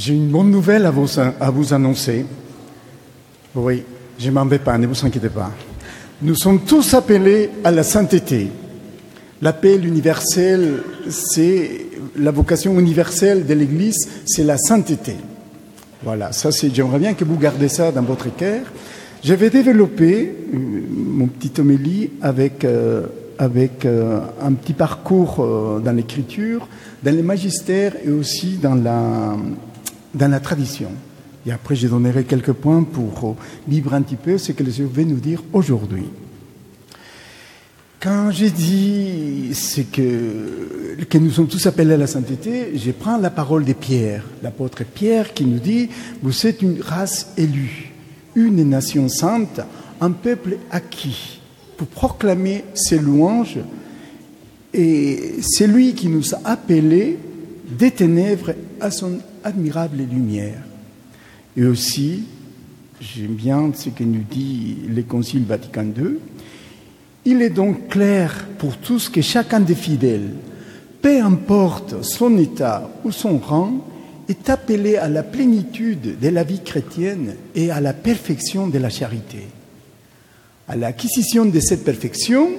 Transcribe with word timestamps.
J'ai 0.00 0.14
une 0.14 0.28
bonne 0.28 0.50
nouvelle 0.50 0.86
à 0.86 0.90
vous, 0.90 1.06
à 1.18 1.50
vous 1.50 1.74
annoncer. 1.74 2.24
Oui, 3.54 3.82
je 4.18 4.30
m'en 4.30 4.46
vais 4.46 4.58
pas, 4.58 4.78
ne 4.78 4.86
vous 4.86 5.04
inquiétez 5.04 5.28
pas. 5.28 5.50
Nous 6.22 6.34
sommes 6.36 6.60
tous 6.60 6.94
appelés 6.94 7.50
à 7.62 7.70
la 7.70 7.82
sainteté. 7.82 8.50
L'appel 9.42 9.86
universel, 9.86 10.82
c'est 11.10 11.84
la 12.16 12.30
vocation 12.30 12.80
universelle 12.80 13.44
de 13.44 13.52
l'Église, 13.52 14.08
c'est 14.24 14.42
la 14.42 14.56
sainteté. 14.56 15.16
Voilà, 16.02 16.32
ça 16.32 16.50
c'est, 16.50 16.74
j'aimerais 16.74 16.98
bien 16.98 17.12
que 17.12 17.26
vous 17.26 17.36
gardez 17.36 17.68
ça 17.68 17.92
dans 17.92 18.00
votre 18.00 18.34
cœur. 18.34 18.62
Je 19.22 19.34
vais 19.34 19.50
développer 19.50 20.34
euh, 20.54 20.56
mon 20.96 21.26
petit 21.26 21.60
homélie 21.60 22.08
avec, 22.22 22.64
euh, 22.64 23.04
avec 23.38 23.84
euh, 23.84 24.20
un 24.40 24.54
petit 24.54 24.72
parcours 24.72 25.46
dans 25.84 25.92
l'écriture, 25.92 26.66
dans 27.02 27.14
les 27.14 27.22
magistères 27.22 27.96
et 28.02 28.10
aussi 28.10 28.56
dans 28.56 28.76
la, 28.76 29.36
dans 30.14 30.28
la 30.28 30.40
tradition. 30.40 30.90
Et 31.46 31.52
après, 31.52 31.74
je 31.74 31.88
donnerai 31.88 32.24
quelques 32.24 32.52
points 32.52 32.82
pour 32.82 33.36
vivre 33.66 33.94
un 33.94 34.02
petit 34.02 34.16
peu 34.16 34.36
ce 34.36 34.52
que 34.52 34.62
le 34.62 34.70
Seigneur 34.70 34.92
veut 34.92 35.04
nous 35.04 35.20
dire 35.20 35.42
aujourd'hui. 35.52 36.04
Quand 38.00 38.30
j'ai 38.30 38.50
dit 38.50 39.50
que, 39.92 41.04
que 41.04 41.18
nous 41.18 41.30
sommes 41.30 41.48
tous 41.48 41.66
appelés 41.66 41.92
à 41.92 41.98
la 41.98 42.06
sainteté, 42.06 42.72
je 42.74 42.92
prends 42.92 43.18
la 43.18 43.28
parole 43.28 43.64
de 43.64 43.74
Pierre, 43.74 44.24
l'apôtre 44.42 44.84
Pierre, 44.84 45.34
qui 45.34 45.44
nous 45.44 45.58
dit 45.58 45.90
Vous 46.22 46.46
êtes 46.46 46.62
une 46.62 46.80
race 46.80 47.32
élue, 47.36 47.92
une 48.34 48.66
nation 48.68 49.08
sainte, 49.10 49.60
un 50.00 50.12
peuple 50.12 50.56
acquis, 50.70 51.40
pour 51.76 51.88
proclamer 51.88 52.64
ses 52.72 52.98
louanges. 52.98 53.58
Et 54.72 55.34
c'est 55.42 55.66
lui 55.66 55.92
qui 55.92 56.08
nous 56.08 56.34
a 56.34 56.40
appelés 56.44 57.18
des 57.68 57.90
ténèbres 57.90 58.52
à 58.80 58.90
son 58.90 59.18
admirable 59.44 59.98
lumière. 59.98 60.62
Et 61.56 61.64
aussi, 61.64 62.24
j'aime 63.00 63.34
bien 63.34 63.70
ce 63.74 63.90
que 63.90 64.04
nous 64.04 64.22
dit 64.30 64.76
le 64.88 65.02
Concile 65.02 65.44
Vatican 65.44 65.84
II, 65.84 66.18
il 67.24 67.42
est 67.42 67.50
donc 67.50 67.88
clair 67.88 68.46
pour 68.58 68.76
tous 68.78 69.08
que 69.08 69.20
chacun 69.20 69.60
des 69.60 69.74
fidèles, 69.74 70.30
peu 71.02 71.20
importe 71.22 72.02
son 72.02 72.38
état 72.38 72.90
ou 73.04 73.12
son 73.12 73.38
rang, 73.38 73.86
est 74.28 74.48
appelé 74.48 74.96
à 74.96 75.08
la 75.08 75.22
plénitude 75.22 76.18
de 76.20 76.28
la 76.28 76.44
vie 76.44 76.62
chrétienne 76.62 77.34
et 77.54 77.70
à 77.70 77.80
la 77.80 77.92
perfection 77.92 78.68
de 78.68 78.78
la 78.78 78.88
charité. 78.88 79.48
À 80.68 80.76
l'acquisition 80.76 81.46
de 81.46 81.60
cette 81.60 81.84
perfection, 81.84 82.50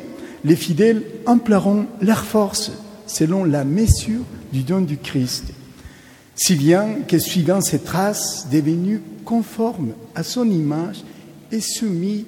les 0.43 0.57
fidèles 0.57 1.01
emploieront 1.25 1.85
leur 2.01 2.23
force 2.23 2.71
selon 3.07 3.45
la 3.45 3.63
mesure 3.63 4.23
du 4.51 4.63
don 4.63 4.81
du 4.81 4.97
Christ, 4.97 5.45
si 6.41 6.55
bien 6.55 7.03
que 7.07 7.19
suivant 7.19 7.61
ses 7.61 7.77
traces, 7.77 8.47
devenus 8.51 8.99
conformes 9.25 9.91
à 10.15 10.23
son 10.23 10.49
image 10.49 11.03
et 11.51 11.61
soumis 11.61 12.25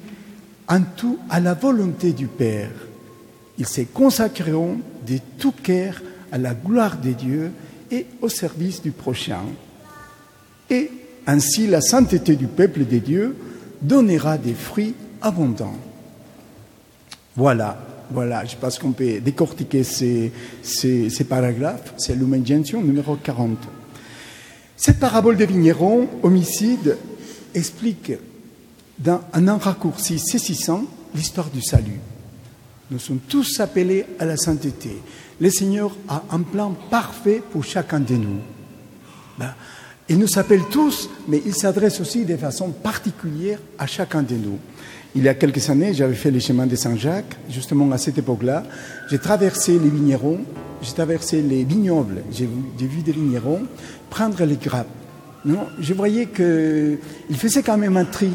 en 0.67 0.81
tout 0.81 1.17
à 1.31 1.39
la 1.39 1.55
volonté 1.55 2.13
du 2.13 2.27
Père. 2.27 2.69
Ils 3.57 3.65
se 3.65 3.81
consacreront 3.81 4.77
de 5.07 5.17
tout 5.39 5.51
cœur 5.51 5.99
à 6.31 6.37
la 6.37 6.53
gloire 6.53 6.97
de 6.97 7.09
Dieu 7.09 7.51
et 7.89 8.05
au 8.21 8.29
service 8.29 8.83
du 8.83 8.91
prochain. 8.91 9.45
Et 10.69 10.91
ainsi 11.25 11.65
la 11.65 11.81
sainteté 11.81 12.35
du 12.35 12.45
peuple 12.45 12.85
de 12.85 12.99
Dieu 12.99 13.35
donnera 13.81 14.37
des 14.37 14.53
fruits 14.53 14.93
abondants. 15.23 15.79
Voilà, 17.35 17.83
voilà, 18.11 18.45
je 18.45 18.55
pense 18.57 18.77
qu'on 18.77 18.91
peut 18.91 19.19
décortiquer 19.21 19.83
ces, 19.83 20.31
ces, 20.61 21.23
paragraphes. 21.27 21.95
C'est 21.97 22.13
Lumen 22.13 22.43
numéro 22.75 23.15
40. 23.15 23.57
Cette 24.75 24.99
parabole 24.99 25.37
des 25.37 25.45
vignerons, 25.45 26.07
homicide, 26.23 26.97
explique 27.53 28.13
dans 28.99 29.21
un 29.33 29.57
raccourci 29.57 30.19
saisissant 30.19 30.85
l'histoire 31.15 31.49
du 31.49 31.61
salut. 31.61 31.99
Nous 32.91 32.99
sommes 32.99 33.19
tous 33.19 33.59
appelés 33.59 34.05
à 34.19 34.25
la 34.25 34.37
sainteté. 34.37 35.01
Le 35.39 35.49
Seigneur 35.49 35.95
a 36.07 36.23
un 36.31 36.41
plan 36.41 36.75
parfait 36.89 37.41
pour 37.51 37.63
chacun 37.63 37.99
de 37.99 38.15
nous. 38.15 38.39
Ben, 39.37 39.53
il 40.09 40.19
nous 40.19 40.37
appelle 40.37 40.63
tous, 40.69 41.09
mais 41.27 41.41
il 41.45 41.55
s'adresse 41.55 42.01
aussi 42.01 42.25
de 42.25 42.35
façon 42.35 42.69
particulière 42.71 43.59
à 43.77 43.87
chacun 43.87 44.21
de 44.21 44.35
nous. 44.35 44.59
Il 45.15 45.23
y 45.23 45.29
a 45.29 45.33
quelques 45.35 45.69
années, 45.69 45.93
j'avais 45.93 46.15
fait 46.15 46.31
le 46.31 46.39
chemin 46.39 46.65
de 46.65 46.75
Saint-Jacques, 46.75 47.35
justement 47.49 47.91
à 47.91 47.97
cette 47.97 48.17
époque-là. 48.17 48.63
J'ai 49.09 49.19
traversé 49.19 49.73
les 49.73 49.89
vignerons, 49.89 50.39
j'ai 50.81 50.93
traversé 50.93 51.41
les 51.41 51.63
vignobles, 51.63 52.23
j'ai 52.31 52.45
vu 52.45 53.01
des 53.01 53.11
vignerons 53.11 53.63
prendre 54.09 54.43
les 54.43 54.57
grappes. 54.57 54.87
Non, 55.45 55.67
je 55.79 55.93
voyais 55.93 56.27
qu'il 56.27 57.37
faisait 57.37 57.63
quand 57.63 57.77
même 57.77 57.97
un 57.97 58.05
tri 58.05 58.31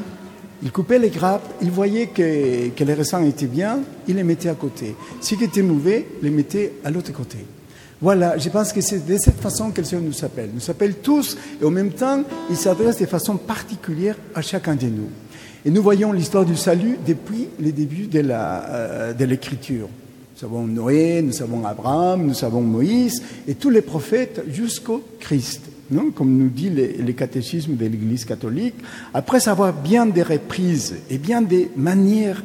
il 0.63 0.73
coupait 0.73 0.99
les 0.99 1.11
grappes, 1.11 1.49
il 1.63 1.71
voyait 1.71 2.09
que, 2.09 2.23
les 2.85 2.95
restants 2.95 3.23
étaient 3.25 3.47
bien, 3.47 3.81
il 4.09 4.17
les 4.17 4.25
mettait 4.25 4.49
à 4.49 4.55
côté. 4.55 4.97
Ce 5.21 5.35
qui 5.35 5.45
était 5.45 5.63
mauvais, 5.63 6.07
il 6.21 6.29
les 6.29 6.35
mettait 6.35 6.75
à 6.85 6.91
l'autre 6.91 7.13
côté. 7.13 7.39
Voilà, 8.01 8.39
je 8.39 8.49
pense 8.49 8.73
que 8.73 8.81
c'est 8.81 9.05
de 9.07 9.17
cette 9.19 9.41
façon 9.41 9.71
que 9.71 9.81
le 9.81 9.87
Seigneur 9.87 10.07
nous 10.07 10.25
appelle. 10.25 10.51
Nous 10.55 10.71
appelle 10.71 10.95
tous 10.97 11.37
et 11.61 11.65
en 11.65 11.71
même 11.71 11.91
temps, 11.91 12.23
il 12.51 12.57
s'adresse 12.57 12.99
de 12.99 13.07
façon 13.07 13.37
particulière 13.37 14.17
à 14.35 14.43
chacun 14.43 14.75
de 14.75 14.87
nous. 14.87 15.11
Et 15.69 15.71
nous 15.71 15.83
voyons 15.83 16.13
l'histoire 16.13 16.47
du 16.47 16.57
salut 16.57 16.97
depuis 17.07 17.47
le 17.61 17.73
début 17.73 18.07
de 18.07 18.23
euh, 18.25 19.13
l'Écriture. 19.19 19.87
nous 20.35 20.49
avons 20.49 20.67
Noé, 20.67 21.21
nous 21.21 21.43
avons 21.43 21.67
Abraham, 21.67 22.25
nous 22.25 22.43
avons 22.43 22.63
Moïse 22.63 23.23
et 23.47 23.55
tous 23.55 23.69
les 23.69 23.83
prophètes 23.83 24.45
jusqu'au 24.51 25.05
Christ 25.21 25.61
non 25.91 26.11
comme 26.11 26.39
nous 26.39 26.49
dit 26.49 26.71
le, 26.71 27.13
catéchisme 27.13 27.77
de 27.77 27.85
l'Église 27.85 28.25
catholique, 28.25 28.77
après 29.13 29.47
avoir 29.47 29.75
bien 29.75 30.07
des 30.07 30.23
reprises 30.23 30.97
et 31.11 31.19
bien 31.19 31.43
des 31.43 31.71
manières 31.77 32.43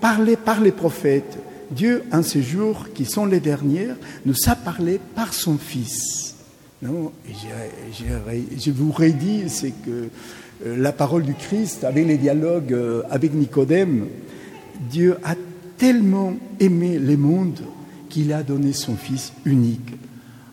parlées 0.00 0.36
par 0.36 0.62
les 0.62 0.72
prophètes, 0.72 1.36
Dieu, 1.70 2.04
en 2.10 2.22
ces 2.22 2.42
jours 2.42 2.86
qui 2.94 3.04
sont 3.04 3.26
les 3.26 3.40
dernières, 3.40 3.96
nous 4.24 4.34
a 4.46 4.56
parlé 4.56 4.98
par 5.14 5.34
son 5.34 5.58
Fils. 5.58 6.34
Non 6.80 7.12
et 7.28 7.32
je, 8.58 8.70
vous 8.70 8.92
redis, 8.92 9.44
c'est 9.48 9.72
que 9.84 10.08
la 10.64 10.92
parole 10.92 11.22
du 11.22 11.34
Christ, 11.34 11.84
avec 11.84 12.06
les 12.06 12.16
dialogues 12.16 12.72
euh, 12.72 13.02
avec 13.10 13.34
Nicodème, 13.34 14.06
Dieu 14.90 15.16
a 15.24 15.34
tellement 15.76 16.34
aimé 16.60 16.98
le 16.98 17.16
monde 17.16 17.60
qu'il 18.08 18.32
a 18.32 18.42
donné 18.42 18.72
son 18.72 18.96
Fils 18.96 19.32
unique, 19.44 19.94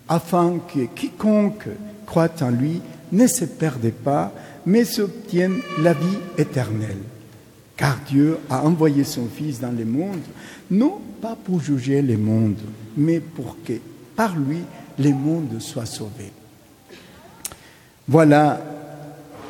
afin 0.09 0.59
que 0.73 0.85
quiconque 0.95 1.67
croient 2.05 2.41
en 2.41 2.49
lui 2.49 2.81
ne 3.11 3.27
se 3.27 3.45
perdent 3.45 3.91
pas, 3.91 4.33
mais 4.65 4.85
s'obtiennent 4.85 5.59
la 5.81 5.93
vie 5.93 6.17
éternelle. 6.37 6.97
Car 7.77 7.99
Dieu 8.07 8.37
a 8.49 8.65
envoyé 8.65 9.03
son 9.03 9.27
Fils 9.27 9.59
dans 9.59 9.71
le 9.71 9.85
monde, 9.85 10.21
non 10.69 10.99
pas 11.21 11.37
pour 11.41 11.61
juger 11.61 12.01
le 12.01 12.17
monde, 12.17 12.57
mais 12.97 13.19
pour 13.19 13.57
que 13.63 13.73
par 14.15 14.35
lui 14.37 14.59
le 14.99 15.11
monde 15.11 15.59
soit 15.59 15.85
sauvé. 15.85 16.31
Voilà, 18.07 18.61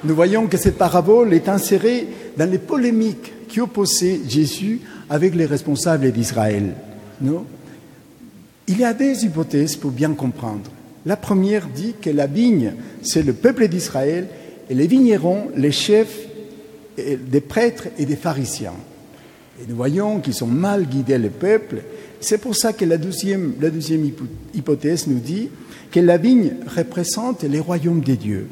nous 0.05 0.15
voyons 0.15 0.47
que 0.47 0.57
cette 0.57 0.77
parabole 0.77 1.33
est 1.33 1.47
insérée 1.47 2.07
dans 2.37 2.49
les 2.49 2.57
polémiques 2.57 3.47
qui 3.47 3.61
opposaient 3.61 4.19
Jésus 4.27 4.81
avec 5.09 5.33
les 5.35 5.45
responsables 5.45 6.11
d'Israël. 6.11 6.73
Il 8.67 8.79
y 8.79 8.83
a 8.83 8.93
des 8.93 9.23
hypothèses 9.23 9.75
pour 9.75 9.91
bien 9.91 10.13
comprendre. 10.13 10.69
La 11.05 11.15
première 11.15 11.67
dit 11.67 11.95
que 12.01 12.09
la 12.09 12.27
vigne, 12.27 12.73
c'est 13.01 13.23
le 13.23 13.33
peuple 13.33 13.67
d'Israël 13.67 14.27
et 14.69 14.73
les 14.73 14.87
vignerons, 14.87 15.49
les 15.55 15.71
chefs 15.71 16.27
des 16.97 17.41
prêtres 17.41 17.87
et 17.97 18.05
des 18.05 18.15
pharisiens. 18.15 18.73
Nous 19.67 19.75
voyons 19.75 20.19
qu'ils 20.19 20.43
ont 20.43 20.47
mal 20.47 20.85
guidé 20.85 21.17
le 21.17 21.29
peuple. 21.29 21.83
C'est 22.19 22.39
pour 22.39 22.55
ça 22.55 22.73
que 22.73 22.85
la 22.85 22.97
deuxième, 22.97 23.53
la 23.61 23.69
deuxième 23.69 24.09
hypothèse 24.53 25.07
nous 25.07 25.19
dit 25.19 25.49
que 25.91 25.99
la 25.99 26.17
vigne 26.17 26.55
représente 26.75 27.43
les 27.43 27.59
royaumes 27.59 28.01
des 28.01 28.17
dieux 28.17 28.47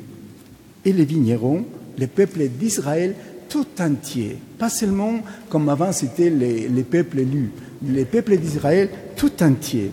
et 0.85 0.93
les 0.93 1.05
vignerons, 1.05 1.65
le 1.99 2.07
peuple 2.07 2.47
d'Israël 2.47 3.15
tout 3.49 3.67
entier. 3.79 4.37
Pas 4.57 4.69
seulement 4.69 5.21
comme 5.49 5.69
avant 5.69 5.91
c'était 5.91 6.29
les, 6.29 6.67
les 6.67 6.83
peuples 6.83 7.19
élus, 7.19 7.51
les 7.85 8.05
peuples 8.05 8.37
d'Israël 8.37 8.89
tout 9.15 9.43
entier. 9.43 9.91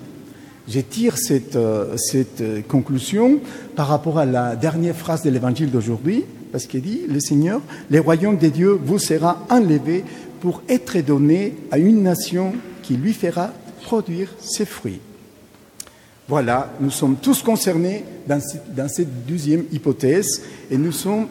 Je 0.69 0.81
tire 0.81 1.17
cette, 1.17 1.56
euh, 1.56 1.96
euh, 2.40 2.61
conclusion 2.69 3.40
par 3.75 3.88
rapport 3.88 4.19
à 4.19 4.26
la 4.26 4.55
dernière 4.55 4.94
phrase 4.94 5.23
de 5.23 5.31
l'évangile 5.31 5.70
d'aujourd'hui, 5.70 6.25
parce 6.52 6.67
qu'il 6.67 6.82
dit, 6.82 7.02
le 7.08 7.20
Seigneur, 7.20 7.62
les 7.91 7.99
royaumes 7.99 8.37
des 8.37 8.50
dieux 8.50 8.79
vous 8.82 8.99
sera 8.99 9.46
enlevé 9.49 10.05
pour 10.41 10.62
être 10.69 10.99
donné 11.00 11.55
à 11.70 11.79
une 11.79 12.02
nation 12.02 12.52
qui 12.82 12.96
lui 12.96 13.14
fera 13.14 13.50
produire 13.82 14.29
ses 14.41 14.67
fruits. 14.67 15.00
Voilà, 16.29 16.75
nous 16.79 16.91
sommes 16.91 17.17
tous 17.17 17.43
concernés 17.43 18.05
dans, 18.27 18.39
cette 18.89 19.27
deuxième 19.27 19.65
hypothèse 19.73 20.43
et 20.71 20.77
nous 20.77 20.93
sommes, 20.93 21.27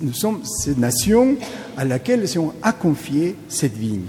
nous 0.00 0.12
sommes 0.12 0.40
cette 0.44 0.78
nation 0.78 1.36
à 1.76 1.84
laquelle 1.84 2.22
le 2.22 2.26
Seigneur 2.26 2.52
a 2.60 2.72
confié 2.72 3.36
cette 3.48 3.76
vigne. 3.76 4.08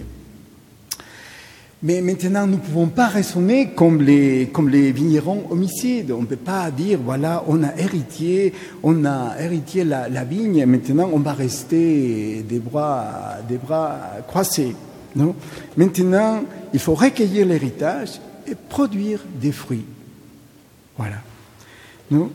Mais 1.83 2.01
maintenant, 2.01 2.47
nous 2.47 2.53
ne 2.53 2.61
pouvons 2.61 2.87
pas 2.87 3.09
raisonner 3.09 3.73
comme 3.75 4.01
les, 4.01 4.49
vignerons 4.91 5.43
homicides. 5.51 6.11
On 6.11 6.21
ne 6.21 6.25
peut 6.25 6.35
pas 6.35 6.71
dire, 6.71 6.97
voilà, 7.05 7.43
on 7.47 7.61
a 7.61 7.77
hérité, 7.77 8.53
on 8.81 9.05
a 9.05 9.35
hérité 9.39 9.83
la, 9.83 10.09
la 10.09 10.23
vigne, 10.23 10.65
maintenant 10.65 11.11
on 11.13 11.19
va 11.19 11.33
rester 11.33 12.43
des 12.49 12.59
bras, 12.59 13.35
des 13.47 13.57
bras 13.57 13.99
croisés. 14.27 14.75
Non? 15.15 15.35
Maintenant, 15.77 16.43
il 16.73 16.79
faut 16.79 16.95
recueillir 16.95 17.45
l'héritage 17.45 18.19
et 18.47 18.55
produire 18.55 19.19
des 19.39 19.51
fruits. 19.51 19.85
Voilà. 20.97 21.17
Non 22.11 22.31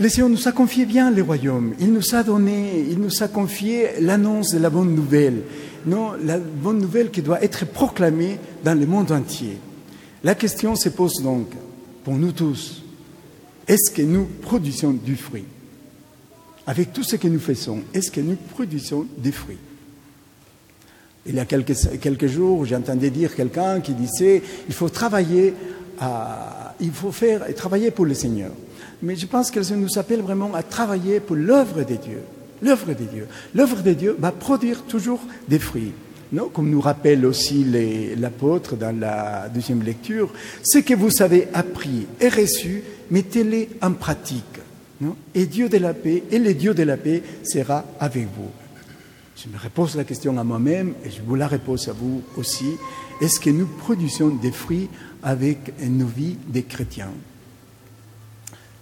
le 0.00 0.08
Seigneur 0.08 0.28
nous 0.28 0.46
a 0.46 0.52
confié 0.52 0.86
bien 0.86 1.10
les 1.10 1.22
royaumes. 1.22 1.74
Il 1.80 1.92
nous 1.92 2.14
a 2.14 2.22
donné, 2.22 2.84
il 2.88 3.00
nous 3.00 3.22
a 3.22 3.26
confié 3.26 4.00
l'annonce 4.00 4.52
de 4.52 4.58
la 4.60 4.70
bonne 4.70 4.94
nouvelle. 4.94 5.42
Non, 5.86 6.12
la 6.22 6.38
bonne 6.38 6.78
nouvelle 6.78 7.10
qui 7.10 7.20
doit 7.20 7.42
être 7.42 7.66
proclamée 7.66 8.38
dans 8.64 8.78
le 8.78 8.86
monde 8.86 9.10
entier. 9.10 9.58
La 10.22 10.36
question 10.36 10.76
se 10.76 10.88
pose 10.88 11.20
donc, 11.22 11.48
pour 12.04 12.14
nous 12.14 12.30
tous, 12.30 12.84
est-ce 13.66 13.90
que 13.90 14.02
nous 14.02 14.26
produisons 14.40 14.92
du 14.92 15.16
fruit? 15.16 15.46
Avec 16.66 16.92
tout 16.92 17.02
ce 17.02 17.16
que 17.16 17.26
nous 17.26 17.40
faisons, 17.40 17.80
est-ce 17.92 18.12
que 18.12 18.20
nous 18.20 18.36
produisons 18.36 19.04
des 19.16 19.32
fruits 19.32 19.58
Il 21.26 21.34
y 21.34 21.40
a 21.40 21.44
quelques, 21.44 21.98
quelques 21.98 22.26
jours, 22.28 22.64
j'entendais 22.66 23.10
dire 23.10 23.34
quelqu'un 23.34 23.80
qui 23.80 23.94
disait, 23.94 24.42
il 24.68 24.74
faut 24.74 24.90
travailler, 24.90 25.54
il 26.80 26.92
faut 26.92 27.12
faire, 27.12 27.42
travailler 27.54 27.90
pour 27.90 28.06
le 28.06 28.14
Seigneur 28.14 28.50
mais 29.02 29.16
je 29.16 29.26
pense 29.26 29.50
qu'elle 29.50 29.66
nous 29.76 29.98
appelle 29.98 30.20
vraiment 30.20 30.54
à 30.54 30.62
travailler 30.62 31.20
pour 31.20 31.36
l'œuvre 31.36 31.82
de 31.82 31.94
Dieu. 31.94 32.22
L'œuvre 32.60 32.88
de 32.88 33.04
Dieu. 33.04 33.26
L'œuvre 33.54 33.82
de 33.82 33.92
Dieu 33.92 34.16
va 34.18 34.32
produire 34.32 34.82
toujours 34.82 35.20
des 35.46 35.58
fruits. 35.58 35.92
Non 36.32 36.48
Comme 36.48 36.68
nous 36.68 36.80
rappelle 36.80 37.24
aussi 37.24 37.64
l'apôtre 38.16 38.76
dans 38.76 38.98
la 38.98 39.48
deuxième 39.48 39.82
lecture, 39.82 40.32
ce 40.62 40.78
que 40.78 40.94
vous 40.94 41.22
avez 41.22 41.48
appris 41.54 42.06
et 42.20 42.28
reçu, 42.28 42.82
mettez-les 43.10 43.70
en 43.80 43.92
pratique. 43.92 44.44
Non 45.00 45.16
et 45.34 45.46
Dieu 45.46 45.68
de 45.68 45.78
la 45.78 45.94
paix, 45.94 46.24
et 46.30 46.38
le 46.38 46.52
Dieu 46.54 46.74
de 46.74 46.82
la 46.82 46.96
paix 46.96 47.22
sera 47.44 47.84
avec 48.00 48.24
vous. 48.24 48.50
Je 49.36 49.48
me 49.48 49.56
repose 49.56 49.96
la 49.96 50.02
question 50.02 50.36
à 50.36 50.42
moi-même 50.42 50.94
et 51.04 51.10
je 51.10 51.22
vous 51.24 51.36
la 51.36 51.46
repose 51.46 51.88
à 51.88 51.92
vous 51.92 52.22
aussi. 52.36 52.72
Est-ce 53.20 53.38
que 53.38 53.50
nous 53.50 53.66
produisons 53.66 54.28
des 54.28 54.50
fruits 54.50 54.88
avec 55.22 55.72
nos 55.82 56.06
vies 56.06 56.36
des 56.48 56.62
chrétiens 56.62 57.12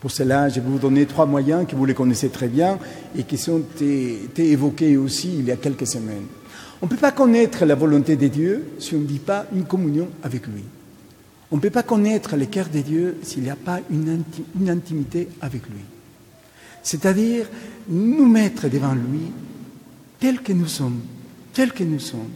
pour 0.01 0.11
cela, 0.11 0.49
je 0.49 0.61
vais 0.61 0.69
vous 0.69 0.79
donner 0.79 1.07
trois 1.07 1.27
moyens 1.27 1.67
que 1.67 1.75
vous 1.75 1.85
les 1.85 1.95
connaissez 1.95 2.29
très 2.29 2.49
bien 2.49 2.79
et 3.17 3.25
qui 3.25 3.39
sont 3.39 3.63
été 3.81 4.51
évoqués 4.53 4.97
aussi 4.97 5.35
il 5.39 5.47
y 5.47 5.51
a 5.51 5.57
quelques 5.57 5.87
semaines. 5.87 6.27
On 6.83 6.87
ne 6.87 6.91
peut 6.91 6.97
pas 6.97 7.13
connaître 7.13 7.65
la 7.65 7.75
volonté 7.75 8.15
de 8.15 8.29
Dieu 8.29 8.69
si 8.79 8.95
on 8.95 9.01
ne 9.01 9.07
vit 9.07 9.19
pas 9.19 9.47
une 9.55 9.65
communion 9.65 10.09
avec 10.23 10.47
lui. 10.47 10.63
On 11.51 11.57
ne 11.57 11.61
peut 11.61 11.71
pas 11.71 11.83
connaître 11.83 12.37
le 12.37 12.45
cœur 12.47 12.69
de 12.69 12.81
Dieu 12.81 13.17
s'il 13.23 13.43
n'y 13.43 13.51
a 13.51 13.57
pas 13.57 13.81
une, 13.91 14.23
intimité 14.69 15.29
avec 15.41 15.63
lui. 15.67 15.81
C'est-à-dire 16.83 17.47
nous 17.89 18.29
mettre 18.29 18.69
devant 18.69 18.95
lui 18.95 19.33
tel 20.21 20.41
que 20.41 20.53
nous 20.53 20.69
sommes, 20.69 21.01
tel 21.55 21.73
que 21.73 21.85
nous 21.85 22.01
sommes. 22.01 22.31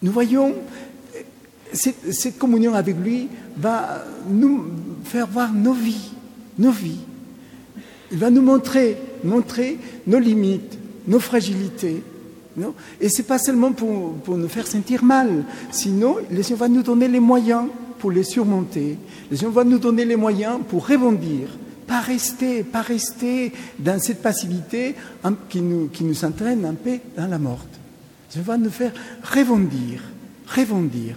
Nous 0.00 0.12
voyons 0.12 0.54
cette, 1.76 2.38
communion 2.38 2.74
avec 2.74 2.96
lui 2.96 3.28
va 3.56 4.04
nous 4.28 4.64
faire 5.04 5.26
voir 5.26 5.52
nos 5.52 5.72
vies, 5.72 6.10
nos 6.58 6.70
vies. 6.70 7.00
Il 8.12 8.18
va 8.18 8.30
nous 8.30 8.42
montrer, 8.42 8.96
montrer 9.24 9.78
nos 10.06 10.18
limites, 10.18 10.78
nos 11.06 11.20
fragilités. 11.20 12.02
Et 13.00 13.08
ce 13.08 13.18
n'est 13.18 13.24
pas 13.24 13.38
seulement 13.38 13.72
pour, 13.72 14.36
nous 14.36 14.48
faire 14.48 14.66
sentir 14.66 15.04
mal, 15.04 15.44
sinon 15.70 16.16
le 16.30 16.42
Seigneur 16.42 16.60
va 16.60 16.68
nous 16.68 16.82
donner 16.82 17.08
les 17.08 17.20
moyens 17.20 17.66
pour 17.98 18.10
les 18.10 18.22
surmonter. 18.22 18.96
Le 19.30 19.36
Seigneur 19.36 19.52
va 19.52 19.64
nous 19.64 19.78
donner 19.78 20.04
les 20.04 20.16
moyens 20.16 20.60
pour 20.68 20.86
rebondir, 20.86 21.48
pas 21.86 22.00
rester, 22.00 22.62
pas 22.62 22.80
rester 22.80 23.52
dans 23.78 23.98
cette 23.98 24.22
passivité 24.22 24.94
qui 25.48 25.60
nous, 25.60 25.88
qui 25.88 26.04
nous 26.04 26.24
entraîne 26.24 26.64
un 26.64 26.74
peu 26.74 26.98
dans 27.16 27.26
la 27.26 27.38
mort. 27.38 27.64
Le 28.28 28.32
Seigneur 28.32 28.46
va 28.46 28.56
nous 28.56 28.70
faire 28.70 28.92
rebondir 29.22 30.00
rebondir. 30.46 31.16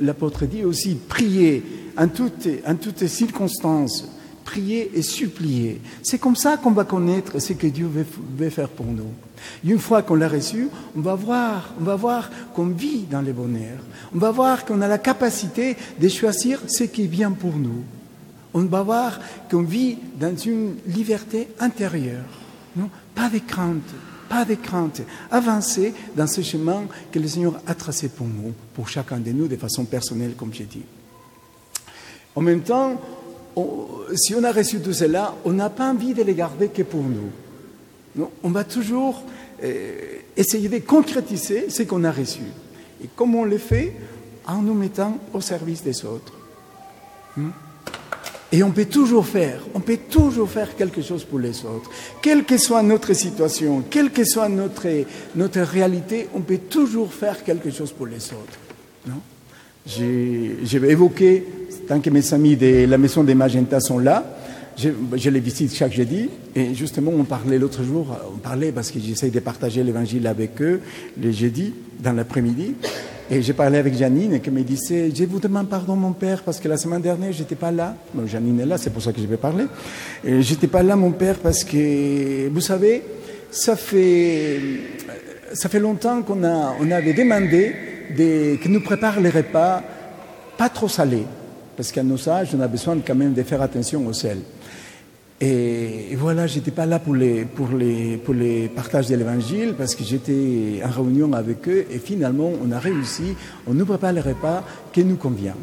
L'apôtre 0.00 0.46
dit 0.46 0.64
aussi 0.64 0.94
prier 0.94 1.62
en 1.96 2.08
toutes, 2.08 3.06
circonstances, 3.06 4.08
prier 4.44 4.90
et 4.94 5.02
supplier. 5.02 5.80
C'est 6.02 6.18
comme 6.18 6.36
ça 6.36 6.56
qu'on 6.56 6.70
va 6.70 6.84
connaître 6.84 7.38
ce 7.38 7.52
que 7.52 7.66
Dieu 7.66 7.88
veut, 7.88 8.50
faire 8.50 8.68
pour 8.68 8.86
nous. 8.86 9.12
une 9.64 9.78
fois 9.78 10.02
qu'on 10.02 10.14
l'a 10.14 10.28
reçu, 10.28 10.68
on 10.96 11.00
va 11.00 11.14
voir, 11.14 11.74
on 11.80 11.84
va 11.84 11.96
voir 11.96 12.30
qu'on 12.54 12.66
vit 12.66 13.06
dans 13.10 13.20
les 13.20 13.32
bonheurs. 13.32 13.80
On 14.14 14.18
va 14.18 14.30
voir 14.30 14.64
qu'on 14.64 14.80
a 14.80 14.88
la 14.88 14.98
capacité 14.98 15.76
de 16.00 16.08
choisir 16.08 16.60
ce 16.66 16.84
qui 16.84 17.04
est 17.04 17.08
bien 17.08 17.32
pour 17.32 17.56
nous. 17.56 17.84
On 18.52 18.64
va 18.64 18.82
voir 18.82 19.20
qu'on 19.50 19.62
vit 19.62 19.96
dans 20.18 20.36
une 20.36 20.74
liberté 20.86 21.48
intérieure. 21.60 22.24
Non 22.76 22.90
Pas 23.14 23.28
de 23.28 23.38
crainte, 23.38 23.94
pas 24.30 24.44
de 24.44 24.54
crainte. 24.54 25.02
Avancez 25.32 25.92
dans 26.16 26.28
ce 26.28 26.40
chemin 26.40 26.84
que 27.10 27.18
le 27.18 27.26
Seigneur 27.26 27.60
a 27.66 27.74
tracé 27.74 28.08
pour 28.08 28.28
nous, 28.28 28.54
pour 28.72 28.88
chacun 28.88 29.18
de 29.18 29.32
nous, 29.32 29.48
de 29.48 29.56
façon 29.56 29.84
personnelle, 29.84 30.34
comme 30.36 30.54
j'ai 30.54 30.64
dit. 30.64 30.84
En 32.36 32.40
même 32.40 32.62
temps, 32.62 33.00
si 34.14 34.34
on 34.36 34.44
a 34.44 34.52
reçu 34.52 34.80
tout 34.80 34.92
cela, 34.92 35.34
on 35.44 35.52
n'a 35.52 35.68
pas 35.68 35.90
envie 35.90 36.14
de 36.14 36.22
les 36.22 36.34
garder 36.34 36.68
que 36.68 36.82
pour 36.82 37.02
nous. 37.02 38.28
On 38.44 38.50
va 38.50 38.62
toujours 38.62 39.24
euh, 39.64 40.18
essayer 40.36 40.68
de 40.68 40.78
concrétiser 40.78 41.68
ce 41.68 41.82
qu'on 41.82 42.04
a 42.04 42.12
reçu. 42.12 42.42
Et 43.02 43.08
comment 43.16 43.40
on 43.40 43.44
le 43.44 43.58
fait 43.58 43.96
En 44.46 44.62
nous 44.62 44.74
mettant 44.74 45.18
au 45.32 45.40
service 45.40 45.82
des 45.82 46.04
autres. 46.04 46.34
Hmm? 47.36 47.50
Et 48.52 48.62
on 48.64 48.70
peut 48.70 48.86
toujours 48.86 49.26
faire, 49.26 49.60
on 49.74 49.80
peut 49.80 49.98
toujours 50.08 50.50
faire 50.50 50.74
quelque 50.74 51.02
chose 51.02 51.24
pour 51.24 51.38
les 51.38 51.64
autres. 51.64 51.90
Quelle 52.20 52.44
que 52.44 52.58
soit 52.58 52.82
notre 52.82 53.12
situation, 53.12 53.84
quelle 53.88 54.10
que 54.10 54.24
soit 54.24 54.48
notre, 54.48 54.88
notre 55.36 55.60
réalité, 55.60 56.28
on 56.34 56.40
peut 56.40 56.58
toujours 56.58 57.12
faire 57.12 57.44
quelque 57.44 57.70
chose 57.70 57.92
pour 57.92 58.06
les 58.06 58.16
autres. 58.16 58.58
Non? 59.06 59.20
J'ai 59.86 60.76
évoqué, 60.88 61.44
tant 61.86 62.00
que 62.00 62.10
mes 62.10 62.34
amis 62.34 62.56
de 62.56 62.86
la 62.86 62.98
maison 62.98 63.22
des 63.22 63.34
Magenta 63.34 63.78
sont 63.80 63.98
là, 63.98 64.36
je, 64.76 65.30
les 65.30 65.40
visite 65.40 65.74
chaque 65.74 65.92
jeudi, 65.92 66.28
et 66.54 66.74
justement, 66.74 67.12
on 67.14 67.24
parlait 67.24 67.58
l'autre 67.58 67.84
jour, 67.84 68.16
on 68.34 68.38
parlait 68.38 68.72
parce 68.72 68.90
que 68.90 68.98
j'essaye 68.98 69.30
de 69.30 69.40
partager 69.40 69.82
l'évangile 69.82 70.26
avec 70.26 70.60
eux 70.62 70.80
les 71.20 71.32
jeudis, 71.32 71.72
dans 72.00 72.12
l'après-midi, 72.12 72.74
et 73.30 73.42
j'ai 73.42 73.52
parlé 73.52 73.78
avec 73.78 73.94
Janine 73.96 74.40
qui 74.40 74.50
me 74.50 74.62
disait 74.62 75.10
Je 75.14 75.24
vous 75.24 75.38
demande 75.38 75.68
pardon, 75.68 75.94
mon 75.94 76.12
père, 76.12 76.42
parce 76.42 76.58
que 76.58 76.68
la 76.68 76.76
semaine 76.76 77.00
dernière, 77.00 77.32
je 77.32 77.40
n'étais 77.40 77.54
pas 77.54 77.70
là. 77.70 77.94
Bon, 78.12 78.26
Janine 78.26 78.58
est 78.58 78.66
là, 78.66 78.76
c'est 78.76 78.90
pour 78.90 79.00
ça 79.00 79.12
que 79.12 79.20
je 79.20 79.26
vais 79.26 79.36
parler. 79.36 79.66
Je 80.24 80.50
n'étais 80.50 80.66
pas 80.66 80.82
là, 80.82 80.96
mon 80.96 81.12
père, 81.12 81.38
parce 81.38 81.62
que, 81.62 82.48
vous 82.48 82.60
savez, 82.60 83.04
ça 83.50 83.76
fait, 83.76 84.58
ça 85.52 85.68
fait 85.68 85.78
longtemps 85.78 86.22
qu'on 86.22 86.42
on 86.42 86.90
avait 86.90 87.12
demandé 87.12 87.72
de, 88.16 88.56
que 88.56 88.68
nous 88.68 88.80
prépare 88.80 89.20
les 89.20 89.30
repas 89.30 89.82
pas 90.58 90.68
trop 90.68 90.88
salés. 90.88 91.26
Parce 91.76 91.92
qu'à 91.92 92.02
nos 92.02 92.28
âges, 92.28 92.48
on 92.56 92.60
a 92.60 92.68
besoin 92.68 92.98
quand 93.06 93.14
même 93.14 93.32
de 93.32 93.42
faire 93.44 93.62
attention 93.62 94.06
au 94.06 94.12
sel. 94.12 94.38
Et, 95.40 96.14
voilà, 96.16 96.46
je 96.46 96.56
n'étais 96.56 96.70
pas 96.70 96.84
là 96.84 96.98
pour 96.98 97.14
les, 97.14 97.44
pour, 97.44 97.68
les, 97.70 98.18
pour 98.18 98.34
les 98.34 98.68
partages 98.68 99.08
de 99.08 99.16
l'évangile 99.16 99.74
parce 99.76 99.94
que 99.94 100.04
j'étais 100.04 100.82
en 100.84 100.90
réunion 100.90 101.32
avec 101.32 101.66
eux 101.66 101.86
et 101.90 101.98
finalement 101.98 102.50
on 102.62 102.70
a 102.72 102.78
réussi, 102.78 103.34
on 103.66 103.72
nous 103.72 103.86
prépare 103.86 104.12
le 104.12 104.20
repas 104.20 104.62
qui 104.92 105.02
nous 105.02 105.16
convient. 105.16 105.56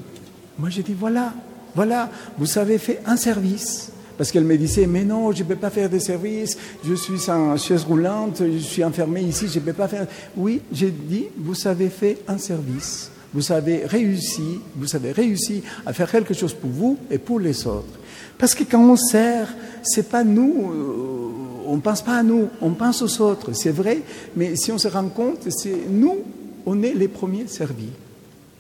Moi 0.58 0.70
j'ai 0.72 0.82
dit 0.82 0.96
voilà, 0.98 1.32
voilà, 1.76 2.10
vous 2.40 2.58
avez 2.58 2.80
fait 2.80 3.02
un 3.06 3.18
service. 3.18 3.92
Parce 4.18 4.32
qu'elle 4.32 4.46
me 4.46 4.58
disait, 4.58 4.88
mais 4.88 5.04
non, 5.04 5.32
je 5.32 5.44
ne 5.44 5.48
peux 5.48 5.56
pas 5.56 5.70
faire 5.70 5.92
de 5.92 6.00
service, 6.00 6.58
je 6.84 6.96
suis 6.96 7.30
en 7.30 7.56
chaise 7.56 7.84
roulante, 7.84 8.42
je 8.42 8.58
suis 8.58 8.84
enfermé 8.84 9.22
ici, 9.22 9.48
je 9.48 9.60
ne 9.60 9.66
peux 9.66 9.74
pas 9.74 9.88
faire. 9.88 10.08
Oui, 10.36 10.62
j'ai 10.72 10.90
dit, 10.90 11.26
vous 11.38 11.68
avez 11.68 11.90
fait 11.90 12.18
un 12.28 12.40
service. 12.40 13.12
Vous 13.32 13.52
avez 13.52 13.86
réussi, 13.86 14.60
vous 14.76 14.96
avez 14.96 15.12
réussi 15.12 15.62
à 15.86 15.94
faire 15.94 16.10
quelque 16.10 16.34
chose 16.34 16.56
pour 16.56 16.72
vous 16.72 16.98
et 17.12 17.20
pour 17.20 17.40
les 17.40 17.68
autres. 17.68 18.00
Parce 18.38 18.54
que 18.54 18.64
quand 18.64 18.82
on 18.82 18.96
sert, 18.96 19.54
c'est 19.84 20.10
pas 20.10 20.24
nous, 20.24 20.72
euh, 20.72 21.28
on 21.68 21.80
pense 21.80 22.02
pas 22.02 22.18
à 22.18 22.24
nous, 22.24 22.50
on 22.62 22.72
pense 22.72 23.02
aux 23.02 23.22
autres, 23.22 23.54
c'est 23.54 23.72
vrai, 23.72 24.02
mais 24.36 24.56
si 24.56 24.72
on 24.72 24.78
se 24.78 24.88
rend 24.88 25.10
compte, 25.10 25.50
c'est 25.50 25.76
nous, 25.90 26.20
on 26.66 26.82
est 26.84 26.94
les 26.94 27.08
premiers 27.08 27.48
servis. 27.48 27.90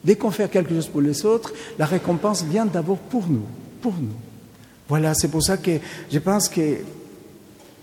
Dès 0.03 0.15
qu'on 0.15 0.31
fait 0.31 0.49
quelque 0.49 0.73
chose 0.73 0.87
pour 0.87 1.01
les 1.01 1.25
autres, 1.25 1.53
la 1.77 1.85
récompense 1.85 2.43
vient 2.43 2.65
d'abord 2.65 2.97
pour 2.97 3.27
nous, 3.27 3.45
pour 3.81 3.93
nous. 3.93 4.15
Voilà, 4.87 5.13
c'est 5.13 5.27
pour 5.27 5.43
ça 5.43 5.57
que 5.57 5.71
je 6.11 6.19
pense 6.19 6.47
que 6.47 6.77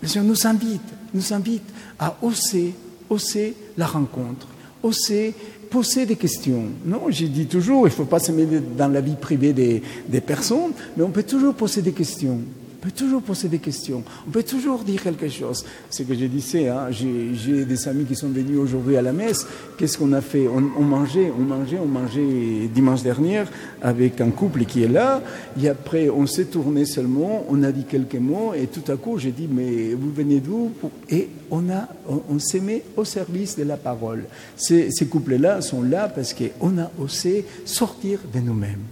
le 0.01 0.07
Seigneur 0.07 0.27
nous 0.27 0.47
invite, 0.47 0.81
nous 1.13 1.33
invite 1.33 1.63
à 1.99 2.17
oser, 2.21 2.73
oser 3.09 3.55
la 3.77 3.85
rencontre, 3.85 4.47
oser 4.81 5.33
poser 5.75 6.05
des 6.05 6.15
questions. 6.15 6.63
Non, 6.85 7.01
j'ai 7.09 7.27
dit 7.27 7.47
toujours, 7.47 7.81
il 7.85 7.89
ne 7.89 7.95
faut 7.95 8.05
pas 8.05 8.19
se 8.19 8.31
mêler 8.31 8.61
dans 8.77 8.87
la 8.87 9.01
vie 9.01 9.17
privée 9.19 9.51
des, 9.51 9.83
des, 10.07 10.21
personnes, 10.21 10.71
mais 10.95 11.03
on 11.03 11.09
peut 11.09 11.23
toujours 11.23 11.53
poser 11.53 11.81
des 11.81 11.91
questions. 11.91 12.39
Peut 12.85 12.91
toujours 12.91 13.23
poser 13.23 13.47
des 13.47 13.57
questions, 13.57 14.03
on 14.27 14.31
peut 14.31 14.43
toujours 14.43 14.83
dire 14.83 15.01
quelque 15.01 15.27
chose. 15.27 15.65
Ce 15.89 16.03
que 16.03 16.13
je 16.13 16.25
disais, 16.25 16.67
hein, 16.69 16.89
j'ai 16.91 17.65
des 17.65 17.87
amis 17.87 18.05
qui 18.05 18.15
sont 18.15 18.29
venus 18.29 18.59
aujourd'hui 18.59 18.95
à 18.95 19.01
la 19.01 19.11
messe. 19.11 19.47
Qu'est-ce 19.77 19.97
qu'on 19.97 20.13
a 20.13 20.21
fait? 20.21 20.47
On, 20.47 20.63
on, 20.77 20.83
mangeait, 20.83 21.31
on 21.35 21.41
mangeait, 21.41 21.79
on 21.79 21.87
mangeait 21.87 22.69
dimanche 22.73 23.01
dernier 23.01 23.43
avec 23.81 24.21
un 24.21 24.29
couple 24.29 24.65
qui 24.65 24.83
est 24.83 24.87
là. 24.87 25.23
Et 25.59 25.67
après, 25.67 26.09
on 26.09 26.27
s'est 26.27 26.45
tourné 26.45 26.85
seulement, 26.85 27.43
on 27.49 27.63
a 27.63 27.71
dit 27.71 27.85
quelques 27.85 28.15
mots 28.15 28.53
et 28.53 28.67
tout 28.67 28.91
à 28.91 28.97
coup, 28.97 29.17
j'ai 29.17 29.31
dit, 29.31 29.47
mais 29.51 29.95
vous 29.95 30.11
venez 30.11 30.39
d'où? 30.39 30.71
Et 31.09 31.29
on, 31.49 31.63
on, 32.07 32.21
on 32.29 32.39
s'est 32.39 32.59
mis 32.59 32.81
au 32.95 33.03
service 33.03 33.57
de 33.57 33.63
la 33.63 33.77
parole. 33.77 34.25
Ces, 34.55 34.91
ces 34.91 35.07
couples-là 35.07 35.61
sont 35.61 35.81
là 35.81 36.07
parce 36.07 36.35
qu'on 36.35 36.77
a 36.77 36.91
osé 36.99 37.45
sortir 37.65 38.19
de 38.31 38.39
nous-mêmes. 38.39 38.83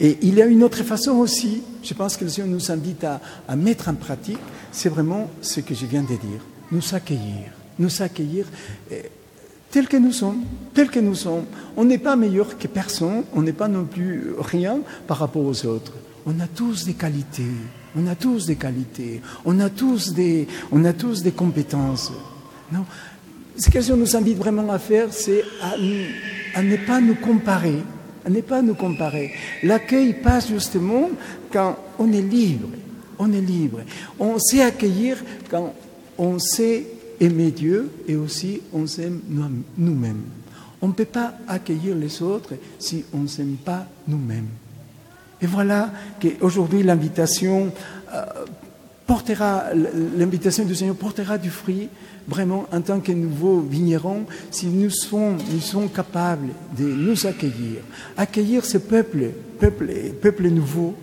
Et 0.00 0.18
il 0.22 0.34
y 0.34 0.42
a 0.42 0.46
une 0.46 0.62
autre 0.62 0.82
façon 0.82 1.12
aussi, 1.12 1.62
je 1.82 1.94
pense 1.94 2.16
que 2.16 2.24
le 2.24 2.30
Seigneur 2.30 2.52
nous 2.52 2.70
invite 2.70 3.04
à, 3.04 3.20
mettre 3.56 3.88
en 3.88 3.94
pratique, 3.94 4.38
c'est 4.70 4.88
vraiment 4.88 5.30
ce 5.40 5.60
que 5.60 5.74
je 5.74 5.86
viens 5.86 6.02
de 6.02 6.08
dire, 6.08 6.40
nous 6.70 6.94
accueillir, 6.94 7.52
nous 7.78 8.02
accueillir 8.02 8.46
eh, 8.90 9.02
tel 9.70 9.88
que 9.88 9.96
nous 9.96 10.12
sommes, 10.12 10.44
tel 10.74 10.90
que 10.90 11.00
nous 11.00 11.14
sommes. 11.14 11.44
On 11.76 11.84
n'est 11.84 11.98
pas 11.98 12.16
meilleur 12.16 12.58
que 12.58 12.68
personne, 12.68 13.24
on 13.34 13.42
n'est 13.42 13.52
pas 13.52 13.68
non 13.68 13.84
plus 13.84 14.32
rien 14.38 14.80
par 15.06 15.18
rapport 15.18 15.44
aux 15.44 15.66
autres. 15.66 15.92
On 16.26 16.38
a 16.40 16.46
tous 16.46 16.84
des 16.84 16.94
qualités, 16.94 17.52
on 17.96 18.06
a 18.06 18.14
tous 18.14 18.46
des 18.46 18.56
qualités, 18.56 19.20
on 19.44 19.60
a 19.60 19.70
tous 19.70 20.12
des, 20.14 20.46
on 20.70 20.84
a 20.84 20.92
tous 20.92 21.22
des 21.22 21.32
compétences. 21.32 22.12
Non, 22.72 22.84
ce 23.56 23.68
que 23.68 23.78
le 23.78 23.82
Seigneur 23.82 23.98
nous 23.98 24.16
invite 24.16 24.38
vraiment 24.38 24.70
à 24.72 24.78
faire, 24.78 25.08
c'est 25.12 25.44
à 25.62 26.62
ne 26.62 26.76
pas 26.76 27.00
nous 27.00 27.16
comparer 27.16 27.82
à 28.24 28.30
ne 28.30 28.40
pas 28.40 28.62
nous 28.62 28.74
comparer. 28.74 29.32
L'accueil 29.62 30.14
passe 30.14 30.48
justement 30.48 31.10
quand 31.52 31.76
on 31.98 32.12
est 32.12 32.22
libre. 32.22 32.68
On 33.18 33.32
est 33.32 33.40
libre. 33.40 33.80
On 34.18 34.38
sait 34.38 34.62
accueillir 34.62 35.18
quand 35.50 35.74
on 36.18 36.38
sait 36.38 36.86
aimer 37.20 37.50
Dieu 37.50 37.90
et 38.08 38.16
aussi 38.16 38.60
on 38.72 38.86
s'aime 38.86 39.20
nous-mêmes. 39.78 40.22
On 40.80 40.88
ne 40.88 40.92
peut 40.92 41.04
pas 41.04 41.34
accueillir 41.46 41.94
les 41.94 42.22
autres 42.22 42.54
si 42.78 43.04
on 43.12 43.18
ne 43.18 43.28
s'aime 43.28 43.56
pas 43.64 43.86
nous-mêmes. 44.08 44.48
Et 45.40 45.46
voilà 45.46 45.90
qu'aujourd'hui 46.20 46.82
l'invitation 46.82 47.72
euh, 48.12 48.24
portera, 49.06 49.64
l'invitation 50.16 50.64
du 50.64 50.74
Seigneur 50.74 50.96
portera 50.96 51.38
du 51.38 51.50
fruit 51.50 51.88
vraiment 52.26 52.66
en 52.72 52.80
tant 52.80 53.00
que 53.00 53.12
nouveaux 53.12 53.60
vignerons, 53.60 54.24
si 54.50 54.66
nous 54.66 54.90
sommes, 54.90 55.38
nous 55.52 55.60
sommes 55.60 55.88
capables 55.88 56.48
de 56.76 56.84
nous 56.84 57.26
accueillir, 57.26 57.80
accueillir 58.16 58.64
ce 58.64 58.78
peuple, 58.78 59.30
peuple, 59.58 59.90
peuple 60.20 60.48
nouveau. 60.48 60.94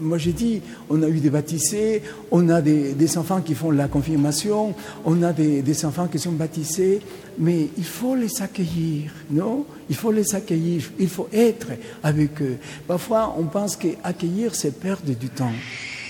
Moi 0.00 0.16
j'ai 0.18 0.32
dit, 0.32 0.62
on 0.88 1.02
a 1.02 1.08
eu 1.08 1.18
des 1.18 1.30
baptisés, 1.30 2.02
on 2.30 2.48
a 2.48 2.62
des, 2.62 2.92
des 2.92 3.18
enfants 3.18 3.40
qui 3.40 3.54
font 3.54 3.70
la 3.70 3.88
confirmation, 3.88 4.74
on 5.04 5.22
a 5.22 5.32
des, 5.32 5.62
des, 5.62 5.84
enfants 5.84 6.06
qui 6.06 6.18
sont 6.18 6.32
baptisés, 6.32 7.00
mais 7.38 7.68
il 7.76 7.84
faut 7.84 8.14
les 8.14 8.40
accueillir, 8.40 9.10
non? 9.30 9.66
Il 9.90 9.96
faut 9.96 10.12
les 10.12 10.34
accueillir, 10.34 10.90
il 10.98 11.08
faut 11.08 11.28
être 11.32 11.68
avec 12.02 12.40
eux. 12.40 12.56
Parfois 12.86 13.34
on 13.36 13.44
pense 13.44 13.76
qu'accueillir 13.76 14.54
c'est 14.54 14.78
perdre 14.78 15.12
du 15.12 15.28
temps. 15.28 15.52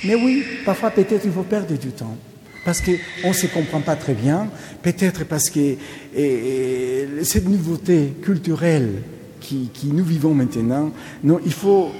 Mais 0.05 0.15
oui, 0.15 0.45
parfois 0.65 0.91
peut-être 0.91 1.25
il 1.25 1.33
faut 1.33 1.43
perdre 1.43 1.77
du 1.77 1.91
temps 1.91 2.17
parce 2.69 2.83
qu'on 2.83 3.29
ne 3.29 3.33
se 3.33 3.47
comprend 3.47 3.81
pas 3.81 3.97
très 3.97 4.13
bien, 4.13 4.51
peut-être 4.83 5.25
parce 5.25 5.49
que 5.49 5.77
et, 6.15 7.09
cette 7.23 7.49
nouveauté 7.49 8.13
culturelle 8.21 9.01
qui, 9.41 9.71
nous 9.85 10.05
vivons 10.05 10.35
maintenant, 10.35 10.93
non, 11.25 11.41
il, 11.47 11.55
faut, 11.55 11.91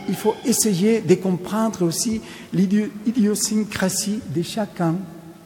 essayer 0.45 1.01
de 1.01 1.15
comprendre 1.15 1.87
aussi 1.87 2.21
l'idiosyncrasie 2.53 4.21
de 4.29 4.43
chacun, 4.43 4.97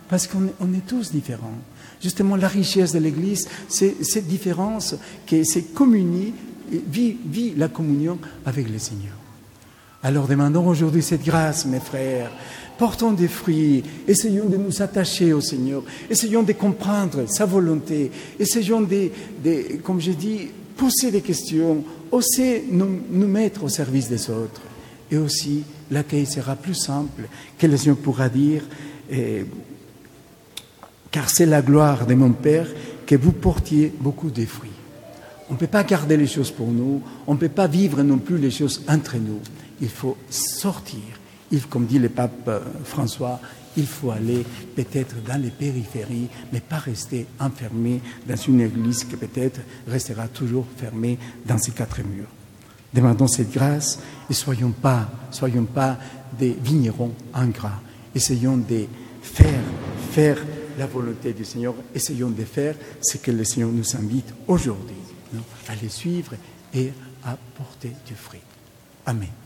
parce 0.08 0.26
qu'on 0.26 0.48
on 0.58 0.74
est 0.74 0.84
tous 0.84 1.12
différents. 1.12 1.54
Justement, 2.02 2.34
la 2.34 2.48
richesse 2.48 2.90
de 2.90 2.98
l'Église, 2.98 3.48
c'est 3.68 4.02
cette 4.02 4.26
différence 4.26 4.96
qui 5.24 5.46
c'est 5.46 5.72
communie, 5.72 6.34
vit, 6.68 7.16
vit 7.24 7.52
la 7.56 7.68
communion 7.68 8.18
avec 8.44 8.68
le 8.68 8.80
Seigneur. 8.80 9.21
Alors 10.04 10.26
demandons 10.26 10.66
aujourd'hui 10.66 11.02
cette 11.02 11.24
grâce, 11.24 11.64
mes 11.64 11.78
frères, 11.78 12.30
portons 12.76 13.12
des 13.12 13.28
fruits, 13.28 13.84
essayons 14.08 14.48
de 14.48 14.56
nous 14.56 14.82
attacher 14.82 15.32
au 15.32 15.40
Seigneur, 15.40 15.84
essayons 16.10 16.42
de 16.42 16.52
comprendre 16.52 17.26
sa 17.28 17.46
volonté, 17.46 18.10
essayons 18.40 18.80
de, 18.80 19.10
comme 19.84 20.00
j'ai 20.00 20.14
dit, 20.14 20.48
poser 20.76 21.12
des 21.12 21.20
questions, 21.20 21.84
oser 22.10 22.64
nous, 22.68 23.00
nous, 23.10 23.28
mettre 23.28 23.62
au 23.62 23.68
service 23.68 24.08
des 24.08 24.28
autres. 24.28 24.62
Et 25.08 25.18
aussi, 25.18 25.62
l'accueil 25.90 26.26
sera 26.26 26.56
plus 26.56 26.74
simple, 26.74 27.28
que 27.56 27.66
le 27.68 27.76
Seigneur 27.76 27.98
pourra 27.98 28.28
dire, 28.28 28.62
eh, 29.08 29.44
car 31.12 31.30
c'est 31.30 31.46
la 31.46 31.62
gloire 31.62 32.06
de 32.06 32.14
mon 32.14 32.32
Père 32.32 32.66
que 33.06 33.14
vous 33.14 33.32
portiez 33.32 33.92
beaucoup 34.00 34.30
de 34.30 34.44
fruits. 34.46 34.71
On 35.52 35.54
ne 35.54 35.58
peut 35.58 35.66
pas 35.66 35.84
garder 35.84 36.16
les 36.16 36.26
choses 36.26 36.50
pour 36.50 36.68
nous, 36.68 37.02
on 37.26 37.34
ne 37.34 37.38
peut 37.38 37.50
pas 37.50 37.66
vivre 37.66 38.02
non 38.02 38.16
plus 38.16 38.38
les 38.38 38.50
choses 38.50 38.82
entre 38.88 39.18
nous. 39.18 39.38
Il 39.82 39.90
faut 39.90 40.16
sortir 40.30 41.02
il, 41.52 41.66
comme 41.66 41.84
dit 41.86 41.98
le 41.98 42.08
pape 42.08 42.48
euh, 42.48 42.60
François, 42.84 43.38
il 43.76 43.86
faut 43.86 44.10
aller 44.10 44.44
peut-être 44.74 45.16
dans 45.22 45.40
les 45.40 45.50
périphéries, 45.50 46.28
mais 46.52 46.60
pas 46.60 46.78
rester 46.78 47.26
enfermé 47.38 48.00
dans 48.26 48.36
une 48.36 48.62
église 48.62 49.04
qui 49.04 49.16
peut-être 49.16 49.60
restera 49.86 50.28
toujours 50.28 50.66
fermée 50.76 51.18
dans 51.46 51.58
ses 51.58 51.72
quatre 51.72 52.00
murs. 52.00 52.28
Demandons 52.92 53.28
cette 53.28 53.52
grâce 53.52 53.98
et 54.28 54.34
soyons 54.34 54.72
pas, 54.72 55.08
soyons 55.30 55.64
pas 55.64 55.98
des 56.38 56.56
vignerons 56.64 57.12
ingrats. 57.32 57.80
Essayons 58.14 58.56
de 58.56 58.86
faire, 59.22 59.62
faire 60.10 60.38
la 60.78 60.86
volonté 60.86 61.32
du 61.32 61.44
Seigneur. 61.44 61.74
Essayons 61.94 62.30
de 62.30 62.44
faire 62.44 62.74
ce 63.00 63.16
que 63.18 63.30
le 63.30 63.44
Seigneur 63.44 63.70
nous 63.70 63.96
invite 63.96 64.34
aujourd'hui, 64.46 64.96
à 65.68 65.74
les 65.74 65.88
suivre 65.88 66.34
et 66.74 66.92
à 67.24 67.36
porter 67.56 67.92
du 68.06 68.14
fruit. 68.14 68.40
Amen. 69.06 69.41